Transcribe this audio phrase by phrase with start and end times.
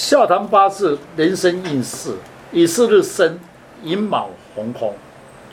[0.00, 2.14] 下堂八字人生运势，
[2.52, 3.36] 乙巳日生
[3.82, 4.94] 寅卯红红。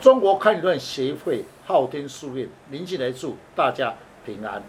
[0.00, 4.62] 中国看论协会昊天书院，林进来祝大家平安。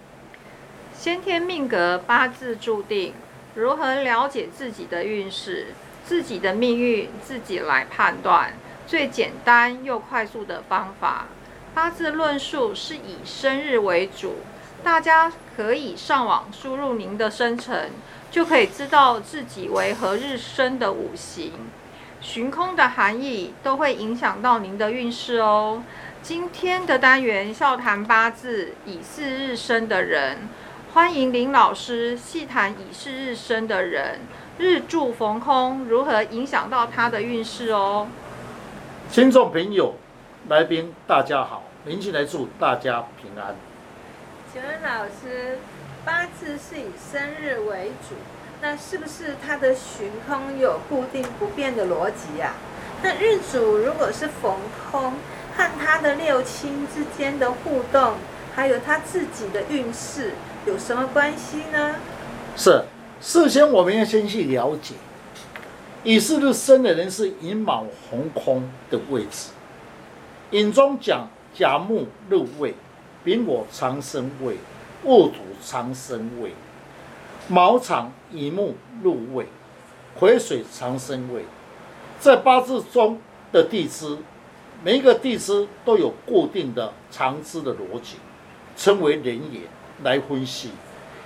[0.97, 3.13] 先天命格八字注定，
[3.53, 5.67] 如何了解自己的运势、
[6.03, 8.53] 自己的命运，自己来判断。
[8.87, 11.27] 最简单又快速的方法，
[11.75, 14.37] 八字论述是以生日为主，
[14.83, 17.91] 大家可以上网输入您的生辰。
[18.29, 21.53] 就可以知道自己为何日生的五行、
[22.19, 25.81] 寻空的含义，都会影响到您的运势哦。
[26.21, 30.49] 今天的单元笑谈八字乙巳日生的人，
[30.93, 34.19] 欢迎林老师细谈乙巳日生的人
[34.57, 38.09] 日柱逢空如何影响到他的运势哦。
[39.09, 39.95] 听众朋友、
[40.49, 43.55] 来宾大家好，林进来祝大家平安。
[44.51, 45.57] 请问老师？
[46.05, 48.15] 八字是以生日为主，
[48.61, 52.53] 那是不是它的旬空有固定不变的逻辑啊？
[53.03, 54.55] 那日主如果是逢
[54.89, 55.15] 空，
[55.57, 58.13] 和他的六亲之间的互动，
[58.55, 60.31] 还有他自己的运势
[60.65, 61.97] 有什么关系呢？
[62.55, 62.85] 是，
[63.19, 64.95] 事先我们要先去了解，
[66.03, 69.49] 乙巳日生的人是寅卯红空的位置，
[70.51, 72.73] 寅中讲甲木入位，
[73.27, 74.55] 丙火长生位。
[75.03, 76.53] 戊土长生位，
[77.47, 79.45] 卯场乙木入位，
[80.17, 81.45] 癸水长生位。
[82.19, 83.19] 在八字中
[83.51, 84.17] 的地支，
[84.83, 88.15] 每一个地支都有固定的长支的逻辑，
[88.75, 89.61] 称为人也
[90.03, 90.71] 来分析。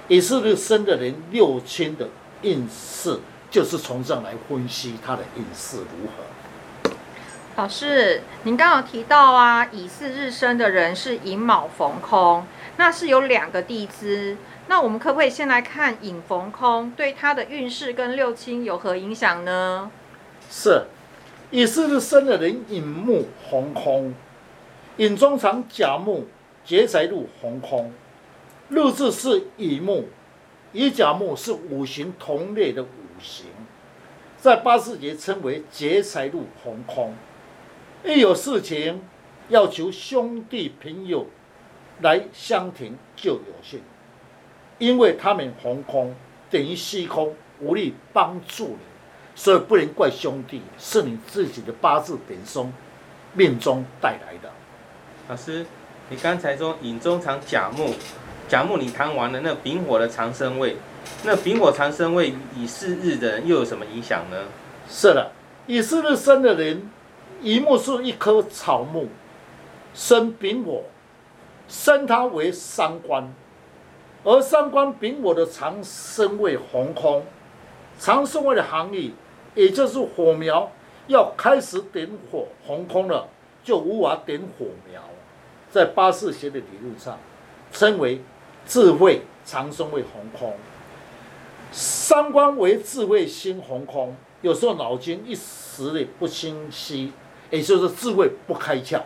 [0.09, 2.09] 乙巳日生的人六亲的
[2.41, 6.23] 运势，就是从这来分析他的运势如何。
[7.57, 12.45] 老师，您刚刚提到啊，乙巳日生的人是寅卯逢空。
[12.77, 19.91] 那是有两个地支，那我们可不可以先来看寅逢空对他的运势跟六亲有何影响呢？
[20.49, 20.85] 是，
[21.51, 24.15] 乙巳日生的人寅木红空，
[24.95, 26.27] 寅中藏甲木
[26.63, 27.91] 劫财入红空，
[28.69, 30.07] 日字是乙木，
[30.71, 32.87] 乙甲木是五行同类的五
[33.21, 33.47] 行，
[34.37, 37.13] 在八字节称为劫财入红空，
[38.03, 39.01] 一有事情
[39.49, 41.27] 要求兄弟朋友。
[42.01, 43.79] 来相庭就有限，
[44.79, 46.15] 因为他们红空
[46.49, 48.77] 等于虚空，无力帮助你，
[49.35, 52.73] 所以不能怪兄弟，是你自己的八字本松
[53.35, 54.49] 命中带来的。
[55.29, 55.63] 老师，
[56.09, 57.93] 你刚才说引中藏甲木，
[58.47, 60.77] 甲木你谈完了，那丙火的长生位，
[61.23, 64.45] 那丙火长生位乙巳日的人又有什么影响呢？
[64.89, 65.31] 是的，
[65.67, 66.89] 乙巳日生的人，
[67.41, 69.07] 乙木是一棵草木，
[69.93, 70.83] 生丙火。
[71.67, 73.33] 升它为三官，
[74.25, 77.23] 而三官丙火的长生位红空，
[77.97, 79.13] 长生位的含义，
[79.55, 80.69] 也就是火苗
[81.07, 83.25] 要开始点火，红空了
[83.63, 85.01] 就无法点火苗，
[85.69, 87.17] 在八字学的理论上，
[87.71, 88.21] 称为
[88.67, 90.53] 智慧长生位红空。
[91.71, 97.13] 三官为智慧心红空，有时候脑筋一时的不清晰，
[97.51, 99.01] 也就是智慧不开窍。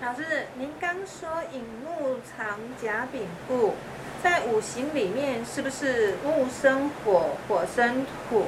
[0.00, 3.74] 老师，您刚说寅木藏甲丙戊，
[4.22, 8.44] 在五行里面是不是木生火，火生土？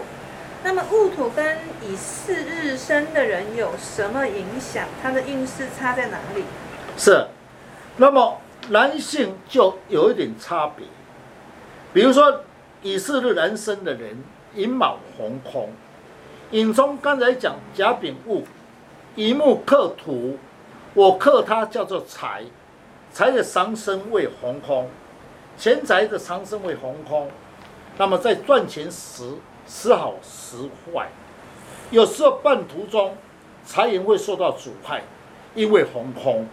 [0.62, 4.86] 那么戊土跟乙巳日生的人有什么影响？
[5.02, 6.44] 他的运势差在哪里？
[6.98, 7.26] 是，
[7.96, 10.86] 那么男性就有一点差别。
[11.94, 12.42] 比如说
[12.82, 14.22] 乙巳日男生的人，
[14.54, 15.70] 寅卯红空，
[16.50, 18.44] 寅中刚才讲甲丙戊，
[19.16, 20.38] 乙木克土。
[20.92, 22.42] 我克它叫做财，
[23.12, 24.88] 财的上升为红空，
[25.56, 27.30] 钱财的上升为红空，
[27.96, 29.22] 那么在赚钱时
[29.68, 30.56] 时好时
[30.92, 31.08] 坏，
[31.92, 33.16] 有时候半途中
[33.64, 35.00] 财源会受到阻碍，
[35.54, 36.44] 因为红空，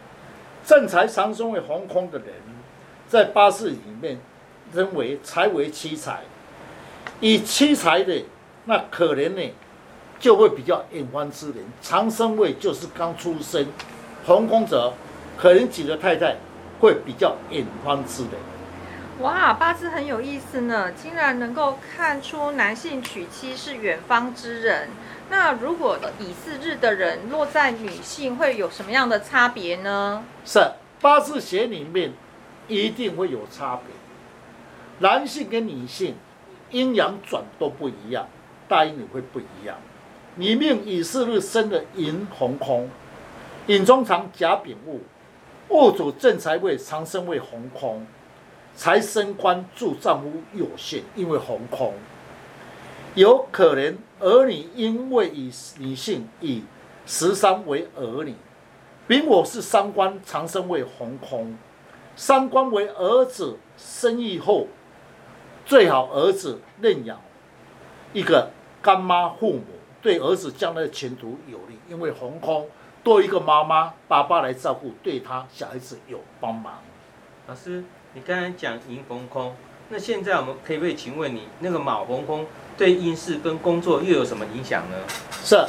[0.64, 2.28] 正财上升为红空的人，
[3.08, 4.20] 在八字里面
[4.72, 6.22] 认为财为七财，
[7.20, 8.24] 以七财的
[8.66, 9.42] 那可能呢，
[10.20, 13.68] 就会比较眼欢之人，长生位就是刚出生。
[14.26, 14.94] 红空者，
[15.38, 16.36] 可能娶的太太
[16.80, 18.32] 会比较眼光之人。
[19.22, 24.90] 哇，八字很有意思呢，竟然能够看出男性娶妻是远方之人。
[25.30, 30.24] 那如果乙巳日的人落在女性，会有什么样的差别呢？
[30.46, 30.60] 是
[31.02, 32.14] 八字学里面
[32.68, 33.96] 一定会有差别。
[35.00, 36.16] 男性跟女性
[36.72, 38.28] 阴阳转都不一样，
[38.68, 39.78] 大阴女会不一样。
[40.40, 42.88] 你命乙巳日生的寅红空。
[43.66, 45.02] 寅中藏甲丙戊，
[45.68, 48.06] 戊主正财位长生位红空，
[48.76, 51.94] 财生官助丈夫有限，因为红空。
[53.16, 56.64] 有可能儿女因为以女性以
[57.08, 58.36] 十三为儿女，
[59.08, 61.58] 丙火是三官长生为红空，
[62.16, 64.68] 三官为儿子生育后，
[65.66, 67.20] 最好儿子认养
[68.14, 68.52] 一个
[68.84, 69.64] 干妈父母，
[70.08, 72.66] 对儿子将来的前途有利，因为红空
[73.04, 76.76] 多一个妈妈爸爸来照顾，对他小孩子有帮忙。
[77.46, 77.84] 老师，
[78.14, 79.54] 你刚才讲寅逢空，
[79.90, 82.46] 那现在我们可以不可以请问你，那个卯逢空
[82.78, 84.96] 对运势跟工作又有什么影响呢？
[85.44, 85.62] 是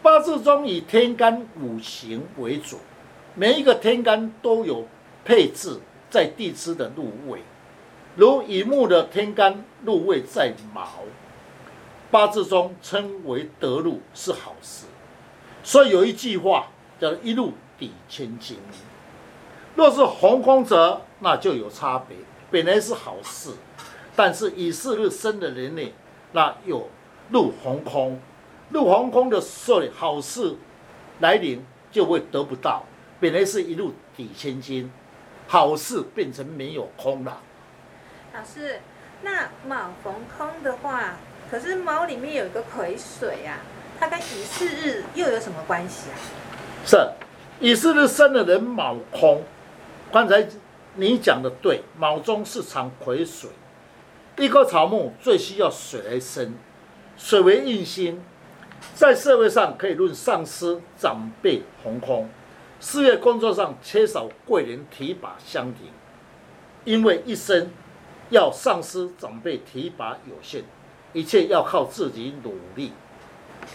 [0.00, 2.78] 八字中以天干五行为主，
[3.34, 4.86] 每一个天干都有
[5.24, 7.40] 配置在地支的入位，
[8.14, 10.86] 如乙木的天干入位在卯，
[12.12, 14.84] 八字中称为得禄是好事，
[15.64, 16.68] 所以有一句话
[17.00, 18.58] 叫“一路抵千金”。
[19.74, 22.14] 若是红空者那就有差别，
[22.50, 23.52] 本来是好事，
[24.14, 25.82] 但是乙巳日生的人呢，
[26.32, 26.90] 那有
[27.30, 28.20] 入红空。
[28.68, 30.54] 入红空的时候，好事
[31.20, 32.84] 来临就会得不到，
[33.20, 34.92] 本来是一路抵千金，
[35.48, 37.40] 好事变成没有空了。
[38.34, 38.80] 老师，
[39.22, 41.16] 那卯逢空的话，
[41.52, 43.60] 可是卯里面有一个癸水啊，
[44.00, 46.16] 它跟乙巳日又有什么关系啊？
[46.86, 46.96] 是
[47.60, 49.42] 乙巳日生的人卯空，
[50.10, 50.48] 刚才
[50.94, 53.50] 你讲的对，卯中是藏癸水，
[54.38, 56.54] 一棵草木最需要水来生，
[57.18, 58.24] 水为印星。
[58.94, 62.28] 在社会上可以论上司、长辈、红空；
[62.80, 65.92] 事业工作上缺少贵人提拔相挺，
[66.84, 67.70] 因为一生
[68.30, 70.64] 要上司、长辈提拔有限，
[71.12, 72.92] 一切要靠自己努力。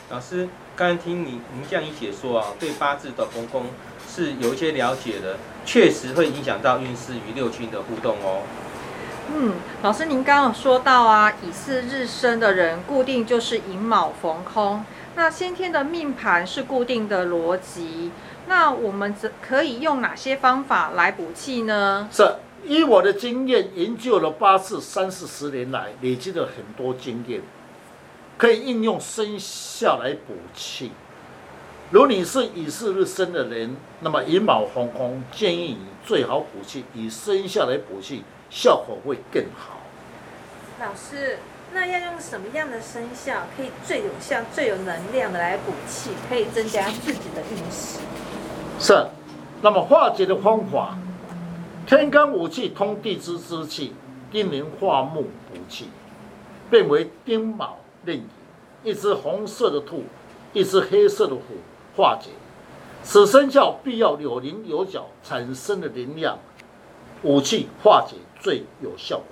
[0.09, 3.65] 老师，刚才听您您这样一解说啊，对八字的红空
[4.07, 8.41] 是有一些了解的，确实会影响到运势与六亲的互动哦。
[9.33, 9.53] 嗯，
[9.83, 14.83] 老师您刚刚说到啊，乙巳日生的人固定就是寅卯逢空。
[15.15, 18.11] 那先天的命盘是固定的逻辑，
[18.47, 22.07] 那我们则可以用哪些方法来补气呢？
[22.11, 22.23] 是，
[22.65, 27.41] 依我的经验，研究了八字三四十年来，累积了很多经验，
[28.37, 30.91] 可以应用生肖来补气。
[31.91, 39.79] 如你是乙巳日生的人，那么寅卯红空，建议你最好补气，以生肖来补气，效果会更好。
[40.79, 41.37] 老师。
[41.73, 47.99] 那要用什么样的生肖可以最有效、最有能量的来补气，可以增加自己的运势？
[48.79, 49.07] 是。
[49.61, 50.97] 那么化解的方法，
[51.87, 53.93] 天干五气通地支之气，
[54.29, 55.87] 丁壬化木补气，
[56.69, 58.27] 变为丁卯壬寅，
[58.83, 60.03] 一只红色的兔，
[60.51, 61.41] 一只黑色的虎，
[61.95, 62.31] 化解。
[63.03, 66.37] 此生肖必要有棱有角产生的能量，
[67.23, 69.25] 武器化解最有效果。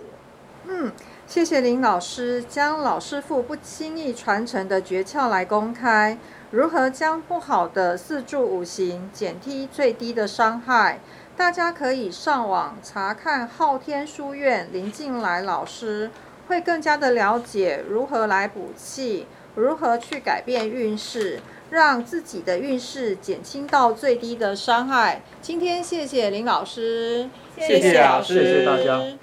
[0.68, 0.90] 嗯。
[1.28, 6.16] 谢谢林老师将老师傅不轻易传承的诀窍来公开，
[6.52, 11.00] 如何将不好的四柱五行减低最低的伤害？
[11.38, 16.10] 大家可以上网查看昊天书院林静来老师，
[16.48, 21.42] 会更加的了解如何来补气，如何去改变运势，
[21.72, 25.24] 让自己的运势减轻到最低的伤害。
[25.42, 29.18] 今天谢谢林老师，谢谢老师，谢谢大家。